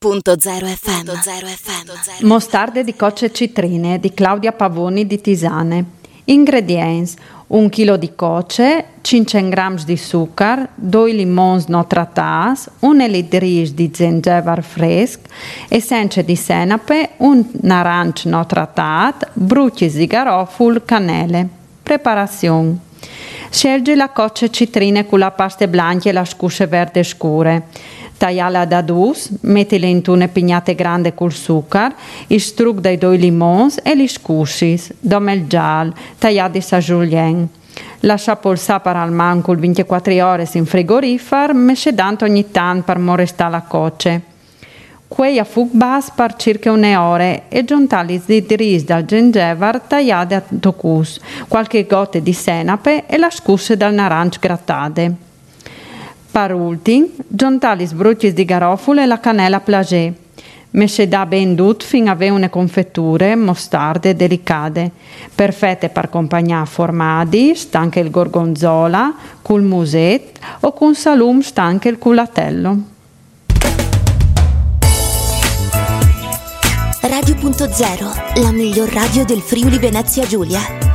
[0.00, 2.24] Radio.0 FM.
[2.24, 5.84] Mostarde di cocce e citrine di Claudia Pavoni di Tisane.
[6.26, 7.16] Ingredients:
[7.48, 13.90] 1 kg di cocce, 500 g di zucchero, 2 limoni non trattati, 1 litro di
[13.92, 15.22] zenzero fresco,
[15.66, 21.48] essenze di senape, un arancio non trattato, bruci di garoful, cannelle.
[21.82, 22.86] Preparazione.
[23.50, 27.66] Scelgi la coccia e citrine con la pasta bianca e la scusce verde scure.
[28.18, 31.94] Tagliala da dus, mettile in una pignate grande col zucchero,
[32.26, 37.48] istruc dai due limoni e li scuscis, domel giallo, tagliati a julienne.
[38.00, 43.50] Lascia polsare per al manco 24 ore in frigorifero, mescedando ogni tanto per non restare
[43.52, 44.22] la cocce.
[45.06, 50.42] Quei a fug bas per circa un'ora e giuntali di ris dal gengevar tagliate a
[50.60, 55.27] tocus, qualche goccia di senape e la scusse dal narancio grattate.
[56.38, 60.12] Per ultimo, giuntali sbrucci di garofalo e la cannella plagé.
[60.70, 64.88] Mesce da ben dut fin una confetture mostarde delicate,
[65.34, 72.82] perfette per accompagnare formaggi, stanche il gorgonzola, col muset o con salum stanche il culatello.
[77.00, 80.87] Radio.0, la miglior radio del Friuli Venezia Giulia.